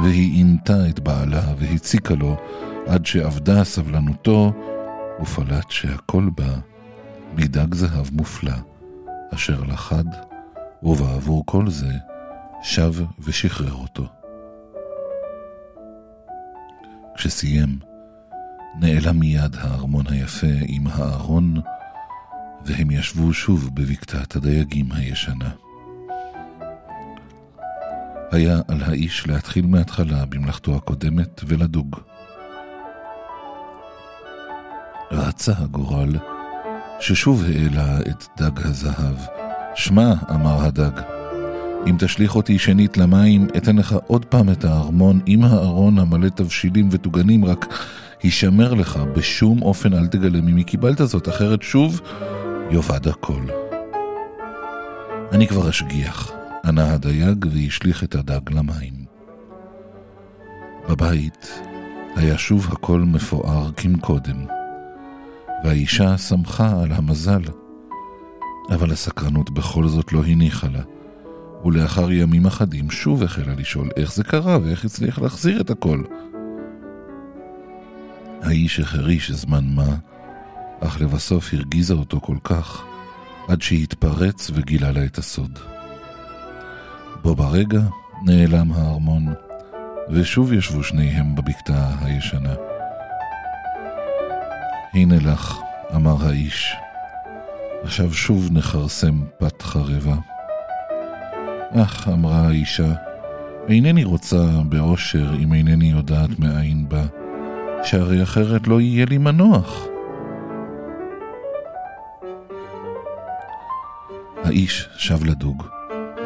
[0.02, 2.36] והיא עינתה את בעלה והציקה לו
[2.86, 4.52] עד שאבדה סבלנותו,
[5.20, 6.54] ופלט שהכל בא
[7.34, 8.54] מדג זהב מופלא,
[9.34, 10.04] אשר לחד,
[10.82, 11.92] ובעבור כל זה
[12.62, 14.06] שב ושחרר אותו.
[17.14, 17.78] כשסיים,
[18.80, 21.54] נעלם מיד הארמון היפה עם הארון,
[22.64, 25.50] והם ישבו שוב בבקתת הדייגים הישנה.
[28.32, 31.96] היה על האיש להתחיל מההתחלה במלאכתו הקודמת ולדוג.
[35.10, 36.16] רצה הגורל,
[37.00, 39.16] ששוב העלה את דג הזהב.
[39.74, 41.00] שמע, אמר הדג,
[41.86, 46.88] אם תשליך אותי שנית למים, אתן לך עוד פעם את הארמון עם הארון המלא תבשילים
[46.90, 47.66] וטוגנים, רק
[48.22, 52.00] הישמר לך, בשום אופן אל תגלה ממי קיבלת זאת, אחרת שוב
[52.70, 53.42] יאבד הכל.
[55.32, 56.32] אני כבר אשגיח,
[56.64, 59.04] ענה הדייג והשליך את הדג למים.
[60.88, 61.60] בבית
[62.16, 64.46] היה שוב הכל מפואר כמקודם,
[65.64, 67.42] והאישה שמחה על המזל,
[68.74, 70.82] אבל הסקרנות בכל זאת לא הניחה לה,
[71.64, 76.02] ולאחר ימים אחדים שוב החלה לשאול איך זה קרה ואיך הצליח להחזיר את הכל.
[78.42, 79.96] האיש החריש זמן מה,
[80.80, 82.84] אך לבסוף הרגיזה אותו כל כך,
[83.48, 85.71] עד שהתפרץ וגילה לה את הסוד.
[87.22, 87.80] בו ברגע
[88.24, 89.34] נעלם הארמון,
[90.10, 92.54] ושוב ישבו שניהם בבקתה הישנה.
[94.94, 95.58] הנה לך,
[95.94, 96.76] אמר האיש,
[97.82, 100.16] עכשיו שוב נכרסם פת חרבה.
[101.74, 102.92] אך, אמרה האישה,
[103.68, 107.04] אינני רוצה באושר אם אינני יודעת מאין בא,
[107.84, 109.86] שהרי אחרת לא יהיה לי מנוח.
[114.44, 115.66] האיש שב לדוג,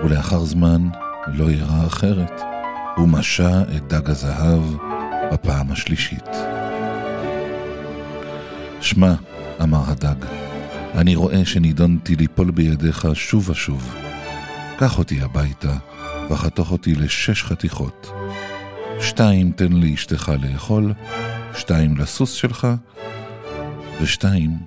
[0.04, 0.88] ולאחר זמן
[1.26, 2.40] לא אירע אחרת.
[2.96, 4.62] הוא משה את דג הזהב
[5.32, 6.28] בפעם השלישית.
[8.80, 9.14] שמע,
[9.62, 10.24] אמר הדג,
[10.94, 13.94] אני רואה שנידונתי ליפול בידיך שוב ושוב.
[14.78, 15.76] קח אותי הביתה,
[16.30, 18.12] וחתוך אותי לשש חתיכות.
[19.00, 20.92] שתיים תן לאשתך לאכול,
[21.56, 22.66] שתיים לסוס שלך,
[24.00, 24.58] ושתיים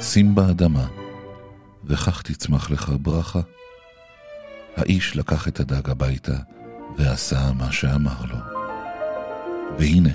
[0.00, 0.86] שים באדמה,
[1.84, 3.40] וכך תצמח לך ברכה.
[4.76, 6.36] האיש לקח את הדג הביתה,
[6.98, 8.36] ועשה מה שאמר לו.
[9.78, 10.10] והנה,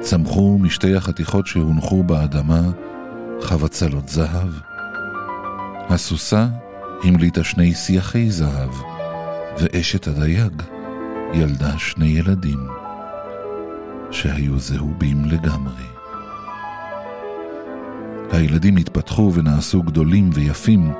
[0.00, 2.60] צמחו משתי החתיכות שהונחו באדמה
[3.40, 4.48] חבצלות זהב.
[5.88, 6.48] הסוסה
[7.02, 8.70] המליטה שני שיחי זהב,
[9.58, 10.62] ואשת הדייג
[11.34, 12.68] ילדה שני ילדים,
[14.10, 15.84] שהיו זהובים לגמרי.
[18.32, 20.92] הילדים התפתחו ונעשו גדולים ויפים,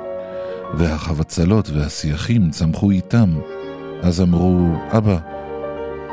[0.73, 3.29] והחבצלות והשיחים צמחו איתם,
[4.01, 5.17] אז אמרו, אבא,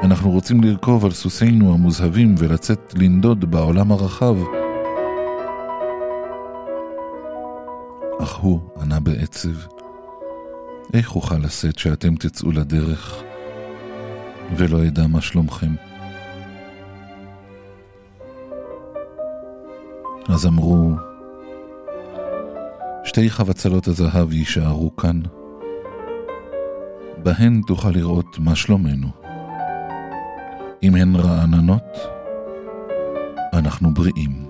[0.02, 4.36] אנחנו רוצים לרכוב על סוסינו המוזהבים ולצאת לנדוד בעולם הרחב.
[8.22, 9.48] אך הוא ענה בעצב,
[10.94, 13.22] איך אוכל לשאת שאתם תצאו לדרך
[14.56, 15.74] ולא אדע מה שלומכם?
[20.28, 20.90] אז אמרו,
[23.08, 25.20] שתי חבצלות הזהב יישארו כאן,
[27.22, 29.08] בהן תוכל לראות מה שלומנו.
[30.82, 31.98] אם הן רעננות,
[33.52, 34.48] אנחנו בריאים.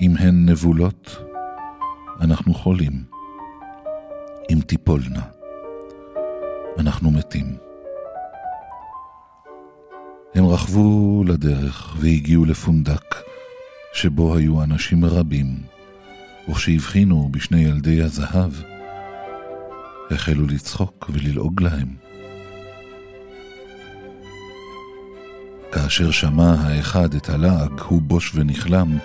[0.00, 1.16] אם הן נבולות,
[2.20, 3.04] אנחנו חולים.
[4.50, 5.22] אם תיפולנה,
[6.78, 7.56] אנחנו מתים.
[10.34, 13.14] הם רכבו לדרך והגיעו לפונדק,
[13.92, 15.79] שבו היו אנשים רבים,
[16.48, 18.52] וכשהבחינו בשני ילדי הזהב,
[20.10, 21.88] החלו לצחוק וללעוג להם.
[25.72, 28.98] כאשר שמע האחד את הלעג, הוא בוש ונכלם,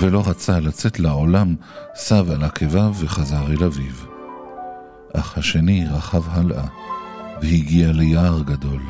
[0.00, 1.54] ולא רצה לצאת לעולם,
[1.94, 3.94] סב על עקביו וחזר אל אביו.
[5.12, 6.64] אך השני רכב הלאה,
[7.42, 8.82] והגיע ליער גדול.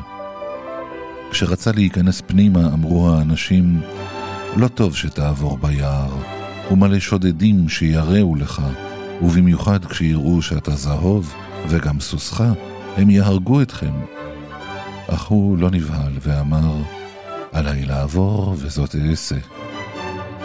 [1.31, 3.81] כשרצה להיכנס פנימה, אמרו האנשים,
[4.55, 6.40] לא טוב שתעבור ביער,
[6.71, 8.61] הוא מלא שודדים שיראו לך,
[9.21, 11.33] ובמיוחד כשיראו שאתה זהוב,
[11.67, 12.43] וגם סוסך,
[12.97, 13.91] הם יהרגו אתכם.
[15.07, 16.75] אך הוא לא נבהל ואמר,
[17.51, 19.35] עליי לעבור וזאת אעשה.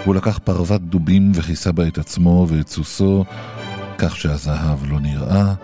[0.04, 3.24] הוא לקח פרוות דובים וכיסה בה את עצמו ואת סוסו,
[3.98, 5.54] כך שהזהב לא נראה,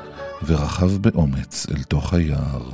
[0.47, 2.71] ורכב באומץ אל תוך היער.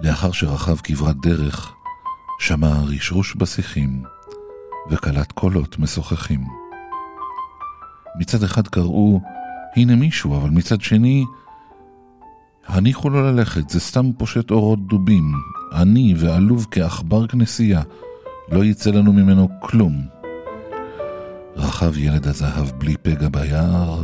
[0.00, 1.74] לאחר שרכב כברת דרך,
[2.46, 4.02] שמע רשרוש בשיחים,
[4.90, 6.44] וקלט קולות משוחחים.
[8.18, 9.20] מצד אחד קראו,
[9.76, 11.24] הנה מישהו, אבל מצד שני,
[12.66, 15.32] הניחו לו ללכת, זה סתם פושט אורות דובים,
[15.72, 17.82] עני ועלוב כעכבר כנסייה,
[18.48, 20.06] לא יצא לנו ממנו כלום.
[21.56, 24.02] רכב ילד הזהב בלי פגע ביער,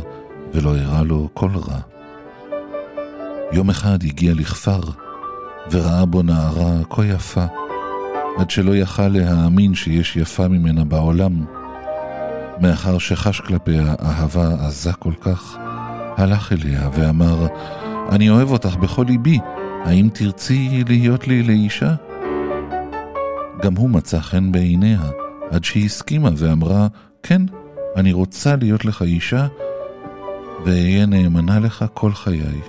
[0.53, 1.79] ולא הראה לו כל רע.
[3.51, 4.81] יום אחד הגיע לכפר,
[5.71, 7.45] וראה בו נערה כה יפה,
[8.37, 11.45] עד שלא יכל להאמין שיש יפה ממנה בעולם.
[12.61, 15.57] מאחר שחש כלפיה אהבה עזה כל כך,
[16.17, 17.47] הלך אליה ואמר,
[18.09, 19.39] אני אוהב אותך בכל ליבי,
[19.85, 21.93] האם תרצי להיות לי לאישה?
[23.61, 25.01] גם הוא מצא חן בעיניה,
[25.51, 26.87] עד שהסכימה ואמרה,
[27.23, 27.41] כן,
[27.95, 29.47] אני רוצה להיות לך אישה,
[30.65, 32.61] ואהיה נאמנה לך כל חיי.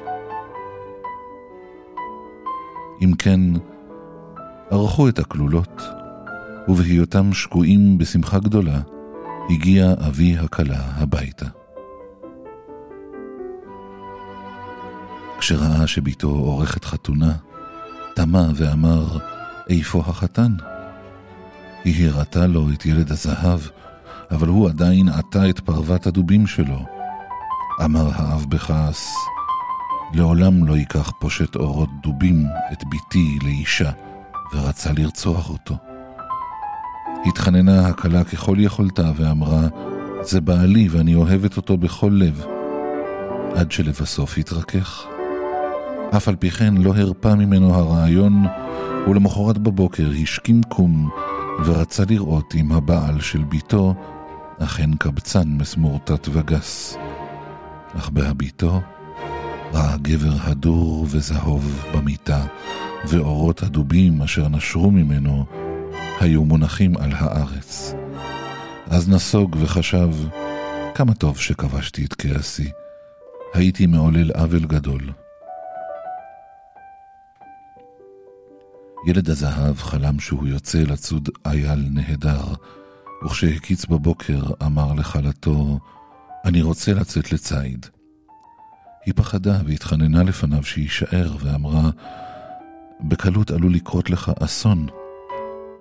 [3.02, 3.40] אם כן,
[4.72, 5.82] ערכו את הכלולות,
[6.68, 8.80] ובהיותם שקועים בשמחה גדולה,
[9.50, 11.46] הגיע אבי הכלה הביתה.
[15.38, 17.32] כשראה שבתו עורכת חתונה,
[18.14, 19.18] תמה ואמר,
[19.68, 20.52] איפה החתן?
[21.84, 23.60] היא הראתה לו את ילד הזהב,
[24.30, 26.86] אבל הוא עדיין עטה את פרוות הדובים שלו.
[27.84, 29.14] אמר האב בכעס,
[30.14, 33.90] לעולם לא ייקח פושט אורות דובים את בתי לאישה,
[34.54, 35.76] ורצה לרצוח אותו.
[37.26, 39.68] התחננה הכלה ככל יכולתה ואמרה,
[40.22, 42.44] זה בעלי ואני אוהבת אותו בכל לב.
[43.54, 45.06] עד שלבסוף התרכך.
[46.16, 48.44] אף על פי כן לא הרפה ממנו הרעיון,
[49.08, 51.10] ולמחרת בבוקר השכים קום
[51.64, 53.94] ורצה לראות אם הבעל של ביתו
[54.58, 56.96] אכן קבצן מסמורטט וגס.
[57.98, 58.80] אך בהביטו
[59.72, 62.46] ראה גבר הדור וזהוב במיטה,
[63.08, 65.44] ואורות הדובים אשר נשרו ממנו
[66.20, 67.94] היו מונחים על הארץ.
[68.86, 70.08] אז נסוג וחשב,
[70.94, 72.70] כמה טוב שכבשתי את כעסי.
[73.54, 75.12] הייתי מעולל עוול גדול.
[79.06, 82.44] ילד הזהב חלם שהוא יוצא לצוד אייל נהדר,
[83.24, 85.78] וכשהקיץ בבוקר אמר לכלתו,
[86.44, 87.86] אני רוצה לצאת לציד.
[89.06, 91.90] היא פחדה והתחננה לפניו שיישאר, ואמרה,
[93.00, 94.86] בקלות עלול לקרות לך אסון.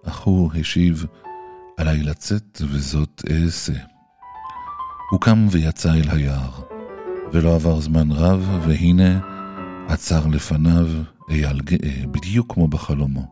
[0.03, 1.05] אך הוא השיב,
[1.77, 3.73] עליי לצאת וזאת אעשה.
[5.11, 6.51] הוא קם ויצא אל היער,
[7.33, 9.19] ולא עבר זמן רב, והנה
[9.87, 10.87] עצר לפניו
[11.29, 13.25] אייל גאה, בדיוק כמו בחלומו.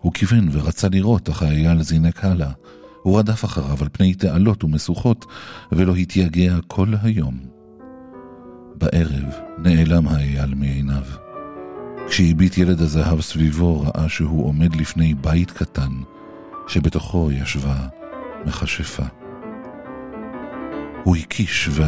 [0.00, 2.50] הוא כיוון ורצה לראות, אך האייל זינק הלאה.
[3.02, 5.26] הוא רדף אחריו על פני תעלות ומשוכות,
[5.72, 7.61] ולא התייגע כל היום.
[8.82, 11.02] בערב נעלם האייל מעיניו.
[12.08, 15.90] כשהביט ילד הזהב סביבו, ראה שהוא עומד לפני בית קטן,
[16.68, 17.76] שבתוכו ישבה
[18.46, 19.02] מכשפה.
[21.04, 21.82] הוא הקיש, ו...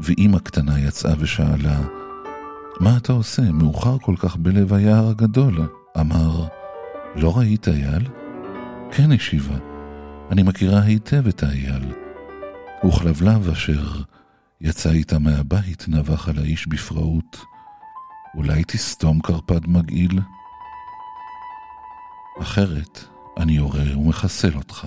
[0.00, 1.80] ואימא קטנה יצאה ושאלה,
[2.80, 3.42] מה אתה עושה?
[3.42, 5.68] מאוחר כל כך בלב היער הגדול.
[6.00, 6.44] אמר,
[7.16, 8.08] לא ראית אייל?
[8.92, 9.56] כן, השיבה,
[10.30, 11.92] אני מכירה היטב את האייל.
[12.86, 13.82] וכלבלב אשר
[14.64, 17.44] יצא איתה מהבית נבח על האיש בפראות.
[18.34, 20.20] אולי תסתום קרפד מגעיל?
[22.42, 23.04] אחרת
[23.36, 24.86] אני יורה ומחסל אותך.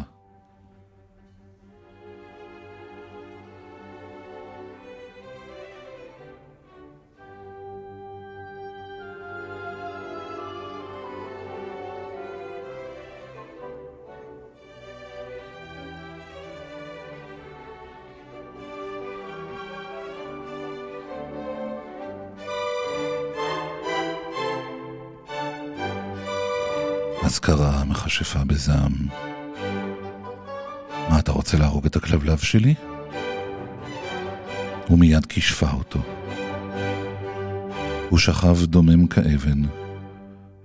[28.07, 28.93] קרא המכשפה בזעם.
[31.09, 32.75] מה, אתה רוצה להרוג את הכלבלב שלי?
[34.89, 35.99] ומיד כישפה אותו.
[38.09, 39.61] הוא שכב דומם כאבן,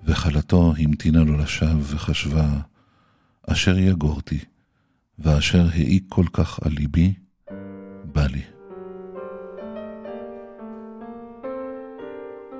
[0.04, 2.48] וכלתו המתינה לו לשווא וחשבה,
[3.46, 4.38] אשר יגורתי,
[5.18, 7.14] ואשר העיק כל כך על ליבי,
[8.04, 8.42] בא לי.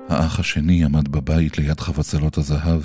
[0.09, 2.81] האח השני עמד בבית ליד חבצלות הזהב,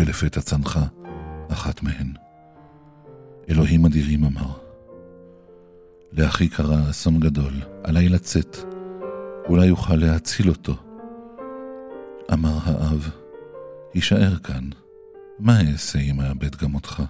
[0.00, 0.84] כשלפתע צנחה
[1.48, 2.12] אחת מהן.
[3.48, 4.52] אלוהים אדירים אמר,
[6.12, 7.52] לאחי קרה אסון גדול,
[7.84, 8.56] עליי לצאת,
[9.48, 10.74] אולי יוכל להציל אותו.
[12.32, 13.10] אמר האב,
[13.94, 14.68] הישאר כאן,
[15.38, 17.02] מה אעשה אם אאבד גם אותך?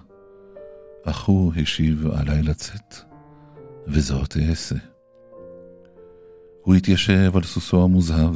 [1.03, 2.95] אך הוא השיב עליי לצאת,
[3.87, 4.75] וזאת אעשה.
[6.61, 8.35] הוא התיישב על סוסו המוזהב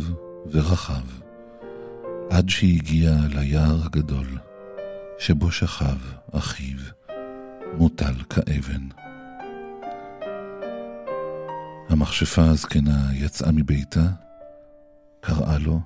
[0.51, 1.24] ורכב.
[2.29, 4.27] עד שהגיע ליער הגדול,
[5.19, 5.97] שבו שכב
[6.31, 6.77] אחיו,
[7.77, 8.87] מוטל כאבן.
[11.89, 14.05] המכשפה הזקנה יצאה מביתה,
[15.21, 15.79] קראה לו,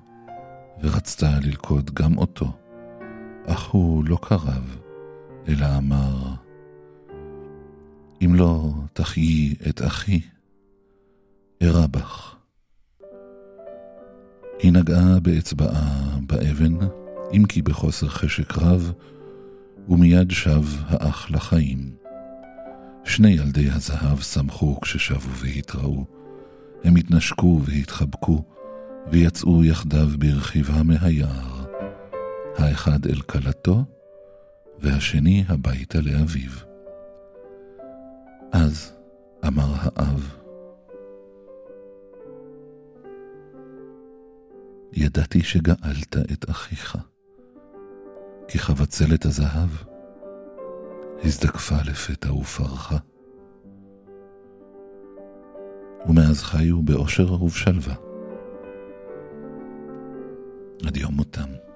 [0.82, 2.52] ורצתה ללכוד גם אותו,
[3.46, 4.76] אך הוא לא קרב,
[5.48, 6.34] אלא אמר,
[8.24, 10.20] אם לא תחיי את אחי,
[11.62, 12.29] ארע בך.
[14.62, 16.76] היא נגעה באצבעה באבן,
[17.32, 18.92] אם כי בחוסר חשק רב,
[19.88, 21.90] ומיד שב האח לחיים.
[23.04, 26.04] שני ילדי הזהב שמחו כששבו והתראו.
[26.84, 28.44] הם התנשקו והתחבקו,
[29.10, 31.64] ויצאו יחדיו ברכיבה מהיער.
[32.58, 33.84] האחד אל כלתו,
[34.78, 36.50] והשני הביתה לאביו.
[38.52, 38.92] אז
[39.46, 40.39] אמר האב,
[44.92, 46.98] ידעתי שגאלת את אחיך,
[48.48, 49.68] כי חבצלת הזהב
[51.24, 52.96] הזדקפה לפתע ופרחה.
[56.08, 57.94] ומאז חיו באושר ובשלווה.
[60.86, 61.69] עד יום מותם.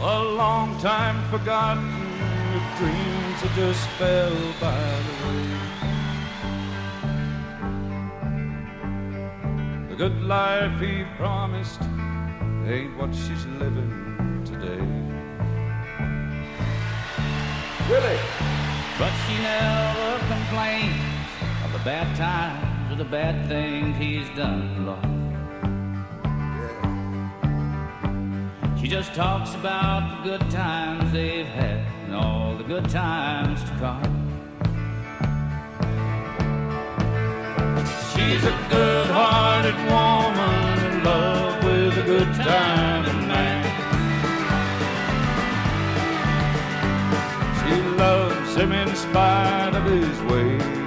[0.00, 1.90] A long time forgotten,
[2.54, 5.48] with dreams that just fell by the way.
[9.88, 11.82] The good life he promised
[12.64, 14.80] ain't what she's living today.
[17.90, 18.20] Willie!
[18.98, 21.28] But she never complains
[21.64, 25.17] of the bad times or the bad things he's done, Lord.
[28.88, 33.70] She just talks about the good times they've had and all the good times to
[33.72, 34.02] come.
[38.14, 43.64] She's a good-hearted woman in love with a good time man.
[47.60, 50.77] She loves him in spite of his ways.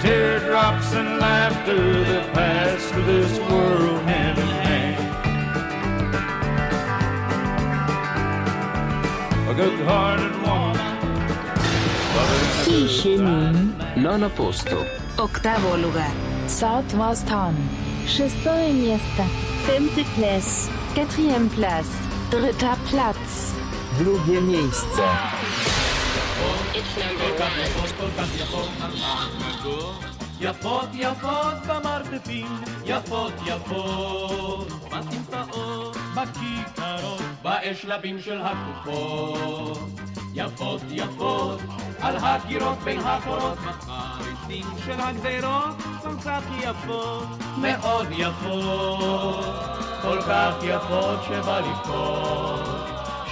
[0.00, 4.98] teardrops and laughter that pass through this world hand in hand.
[9.50, 10.78] A good hearted woman.
[13.96, 14.86] Nono posto.
[15.18, 16.12] Oktavo lugar.
[18.06, 19.24] Шестое место.
[19.66, 20.68] Femte place.
[20.94, 21.92] Quatrième place.
[22.30, 23.54] Dritter Platz.
[23.98, 25.02] Drugie miejsce.
[26.72, 27.34] It's number
[29.38, 29.49] one.
[30.40, 32.46] יפות יפות במרתפים,
[32.84, 39.78] יפות יפות בסמטאות, בכיכרות, באשלבים של הקופות.
[40.34, 41.60] יפות יפות
[42.00, 49.44] על הקירות בין החורות, בחריצים של הגדרות, כל כך יפות, מאוד יפות,
[50.02, 52.79] כל כך יפות שבא לבכות.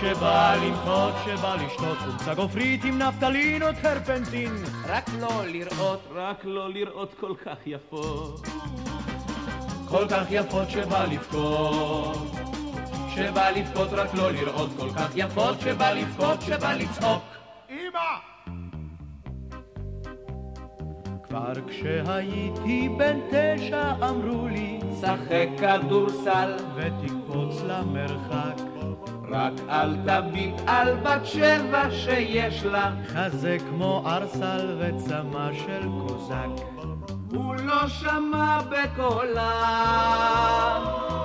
[0.01, 4.53] שבא למחות, שבא לשתות חולצה גופרית עם נפטלין או טרפנטין
[4.87, 8.47] רק לא לראות, רק לא לראות כל כך יפות.
[9.89, 12.31] כל כך יפות שבא לבכות.
[13.15, 15.61] שבא לבכות רק לא לראות כל כך יפות.
[15.61, 17.23] שבא לבכות, שבא לצעוק.
[17.71, 17.99] אמא!
[21.23, 26.57] כבר כשהייתי בן תשע אמרו לי שחק כדורסל.
[26.77, 28.78] ותקפוץ למרחק
[29.31, 32.91] רק אל תביט על בת שבע שיש לה.
[33.07, 36.65] חזה כמו ארסל וצמא של קוזק.
[37.31, 39.53] הוא לא שמע בקולה.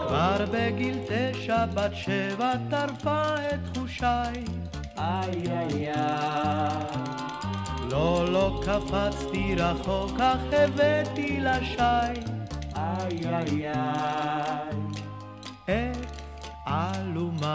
[0.08, 4.44] כבר בגיל תשע בת שבע טרפה את תחושיי
[4.98, 5.94] איי איי איי.
[7.92, 12.22] לא, לא קפצתי רחוק, אך הבאתי לשי.
[12.76, 14.74] איי איי איי.
[15.66, 16.13] את
[16.74, 17.46] עלומי.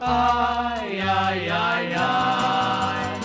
[0.00, 3.20] איי איי איי איי.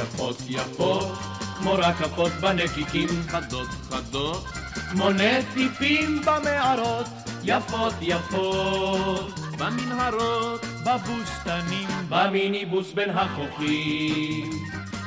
[0.00, 1.18] יפות יפות,
[1.58, 4.44] כמו רקפות בנקיקים, חדות חדות,
[4.90, 7.06] כמו נטיפים במערות,
[7.44, 14.50] יפות יפות, במנהרות, בבוסתנים, במיניבוס בין החוכים,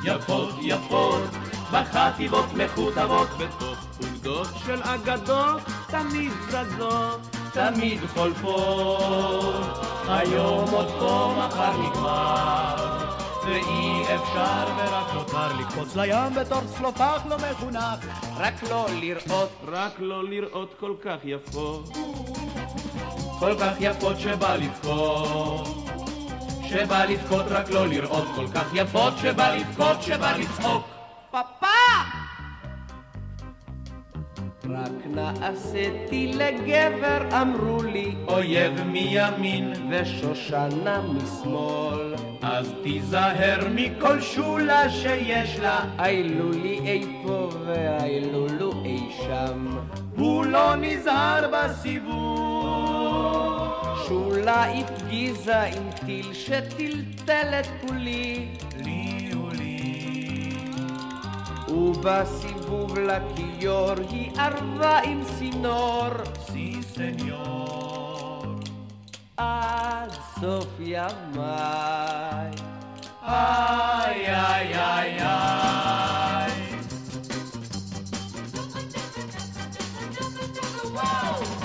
[0.06, 1.22] יפות יפות,
[1.72, 7.20] בחטיבות מכותבות, בתוך פלוגות של אגדות, תמיד זזות,
[7.54, 12.76] תמיד חולפות, היום עוד פה, מחר נגמר.
[13.46, 18.06] ואי אפשר ורק נותר לקפוץ לים בתור צלופח לא מחונך
[18.38, 21.98] רק לא לראות, רק לא לראות כל כך יפות
[23.40, 25.68] כל כך יפות שבא לבכות
[26.72, 28.28] שבא לבכות רק לא לראות.
[28.36, 30.84] כל כך יפות שבא לבכות שבא לצעוק
[35.16, 42.16] נעשיתי לגבר אמרו לי אויב מימין ושושנה משמאל.
[42.42, 49.78] אז תיזהר מכל שולה שיש לה איילולי אי פה ואיילולו אי שם.
[50.16, 52.72] הוא לא נזהר בסיבוב.
[54.08, 58.48] שולה הפגיזה עם טיל שטלטל את כולי.
[58.86, 59.01] לי
[61.82, 66.10] ובסיבוב לכיור היא ערבה עם צינור
[66.52, 68.46] סי סניור
[69.38, 72.52] עד סוף ימיי.
[73.24, 76.52] איי, איי, איי, איי.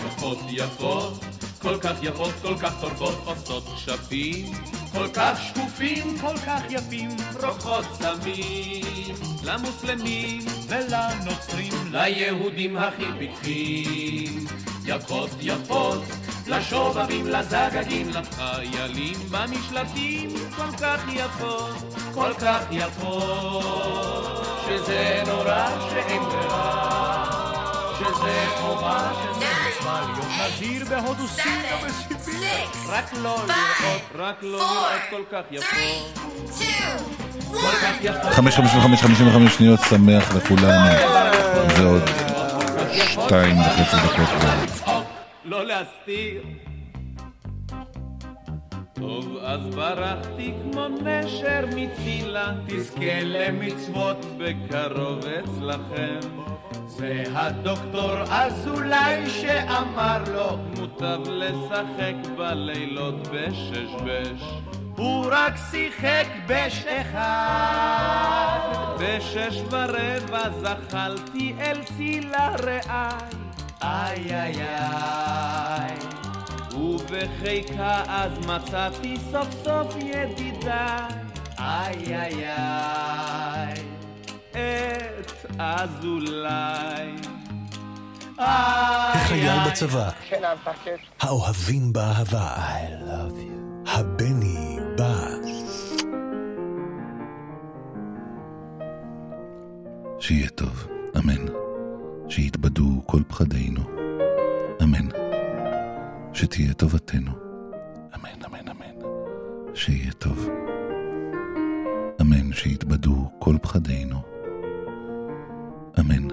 [0.07, 1.25] יפות יפות,
[1.63, 4.53] כל כך יפות, כל כך טורפות, עושות כשפים,
[4.97, 7.11] כל כך שקופים, כל כך יפים,
[7.43, 14.47] רוקחות סמים, למוסלמים ולנוצרים, ליהודים הכי פיקחים,
[14.85, 16.03] יפות יפות,
[16.47, 27.25] לשובבים, לזגגים, לחיילים במשלטים, כל כך יפות, כל כך יפות, שזה נורא שאין ברירה,
[27.99, 32.49] שזה חובה, שזה מצווה להיות נזיר בהודו סין או בסיביר,
[32.89, 36.19] רק לא לראות, רק לא לראות כל כך יפות.
[38.01, 38.33] יפות.
[38.33, 40.91] חמש, חמש וחמש, חמישים וחמש שניות שמח לכולנו.
[41.77, 42.03] זה עוד
[42.97, 44.29] שתיים וחצי דקות.
[45.45, 46.43] לא להסתיר.
[48.95, 56.21] טוב, אז ברחתי כמו נשר מצילה, תזכה למצוות בקרוב אצלכם.
[56.87, 64.43] זה הדוקטור אזולאי שאמר לו, מוטב לשחק בלילות בשש-בש.
[64.97, 68.59] הוא רק שיחק בש אחד.
[68.99, 73.13] בשש ורבע זחלתי אל צילה רעי.
[73.83, 75.97] איי איי איי.
[76.75, 81.15] ובחיקה אז מצאתי סוף סוף ידידיי.
[81.59, 83.86] איי איי איי.
[84.57, 87.13] את אזולאי.
[88.39, 90.11] החייל בצבא,
[91.21, 92.57] האוהבים באהבה,
[93.87, 95.27] הבני בא.
[100.21, 100.87] שיהיה טוב,
[101.17, 101.47] אמן.
[102.29, 103.81] שיתבדו כל פחדינו,
[104.83, 105.09] אמן.
[106.33, 107.33] שתהיה טובתנו,
[108.15, 109.07] אמן, אמן, אמן.
[109.75, 110.49] שיהיה טוב.
[112.21, 114.36] אמן, שיתבדו כל פחדינו,
[116.01, 116.29] אמן.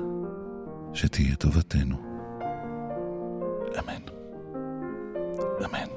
[0.93, 1.95] שתהיה טובתנו,
[3.79, 4.01] אמן.
[5.65, 5.87] אמן.